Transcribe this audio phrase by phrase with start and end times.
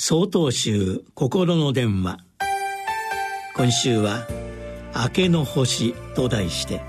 [0.00, 2.18] 総統集心の電話。
[3.56, 4.28] 今週は
[4.94, 6.82] 「明けの星」と題して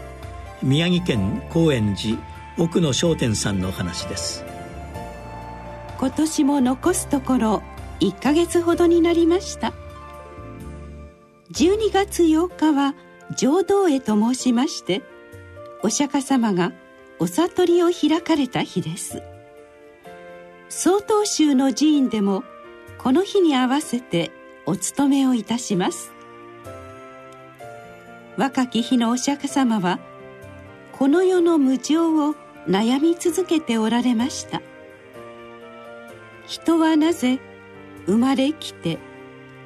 [0.61, 2.19] 宮城県高円寺
[2.59, 4.45] 奥野商店さんのお話です。
[5.97, 7.63] 今年も残すところ
[7.99, 9.73] 1ヶ月ほどになりました。
[11.51, 12.93] 12月8日は
[13.35, 15.01] 浄土絵と申しまして
[15.81, 16.73] お釈迦様が
[17.17, 19.23] お悟りを開かれた日です。
[20.69, 22.43] 曹洞宗の寺院でも
[22.99, 24.29] この日に合わせて
[24.65, 26.11] お勤めをいたします。
[28.35, 29.99] 若き日のお釈迦様は
[30.91, 32.35] この世の無常を
[32.67, 34.61] 悩み続けておられました。
[36.45, 37.39] 人はなぜ
[38.05, 38.97] 生まれきて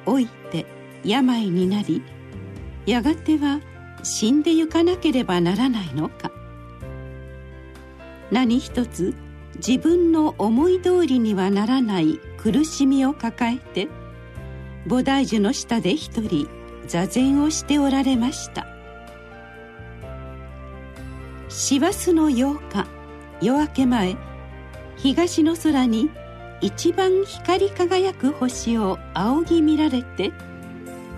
[0.06, 0.64] 老いて
[1.04, 2.02] 病になり
[2.86, 3.60] やがては
[4.04, 6.30] 死んでゆかなければならないのか。
[8.30, 9.12] 何一つ
[9.56, 13.88] 自分の思い通りにはならない苦しみを抱えて
[14.86, 16.46] 菩提樹の下で一人
[16.86, 18.66] 座禅をしておられました。
[21.48, 22.86] 師走の8日
[23.40, 24.16] 夜明け前
[24.96, 26.10] 東の空に
[26.60, 30.30] 一番光り輝く星を仰ぎ見られて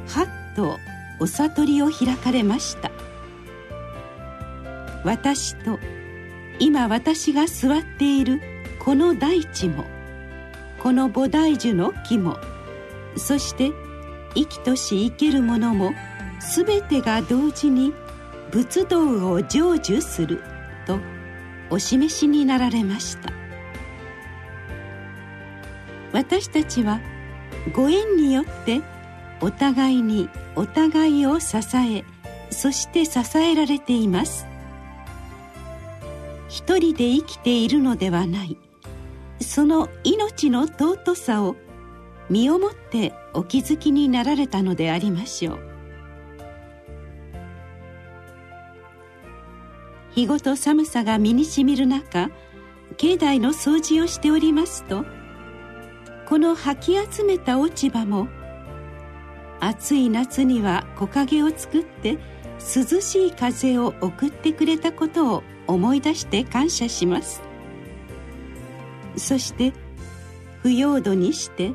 [0.06, 0.78] はっと
[1.18, 2.92] お悟りを開かれました。
[5.02, 5.80] 私と
[6.60, 8.40] 今私が座っている
[8.78, 9.95] この大地も
[10.86, 12.36] この菩提樹の木も
[13.16, 13.72] そして
[14.36, 15.90] 生きとし生けるものも
[16.54, 17.92] 全てが同時に
[18.52, 20.40] 仏道を成就する
[20.86, 21.00] と
[21.70, 23.32] お示しになられました。
[26.12, 27.00] 私たちは
[27.74, 28.80] ご縁によって
[29.40, 32.04] お互いにお互いを支え
[32.50, 34.46] そして支えられています。
[36.48, 38.56] 一人で生きているのではない。
[39.40, 41.56] その命の尊さを
[42.28, 45.76] 身をもってお気づきになられたのでありましょう。
[50.16, 52.30] 日ごと寒さが身にしみる中
[52.96, 55.04] 境内の掃除をしておりますと
[56.26, 58.26] この吐き集めた落ち葉も
[59.60, 62.16] 暑い夏には木陰を作って
[62.58, 67.45] 涼しい風を送ってくれたことを思い出して感謝します。
[69.16, 69.72] そして
[70.62, 71.72] 腐葉土にして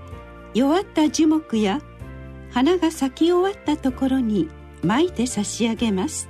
[0.54, 1.82] 弱った樹木や
[2.52, 4.50] 花が咲き終わったところに
[4.84, 6.30] 撒いて差し上げます。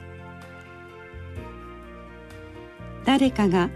[3.06, 3.70] 誰かが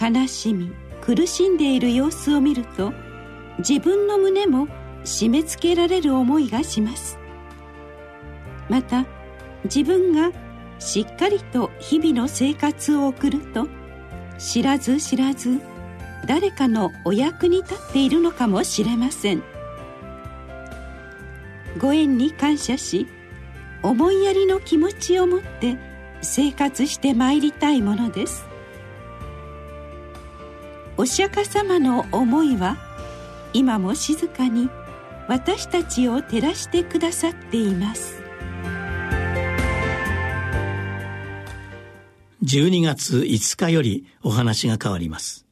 [0.00, 2.92] 悲しみ苦しんでいる様子を見ると
[3.58, 4.68] 自分の胸も
[5.04, 7.18] 締め付けられる思いがします。
[8.68, 9.06] また
[9.64, 10.30] 自分が
[10.78, 13.66] しっかりと日々の生活を送ると
[14.38, 15.60] 知らず知らず
[16.26, 19.42] 誰かのお役に立っているのかもしれません。
[21.78, 23.06] ご縁に感謝し
[23.82, 25.78] 思いやりの気持ちを持って
[26.22, 28.44] 生活してまいりたいものです。
[30.96, 32.76] お釈迦様の思いは
[33.52, 34.68] 今も静かに
[35.28, 38.20] 私たちを照らしてくださっています。
[42.42, 45.47] 12月5日よりお話が変わります。